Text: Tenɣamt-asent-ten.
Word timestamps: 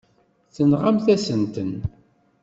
Tenɣamt-asent-ten. 0.55 1.71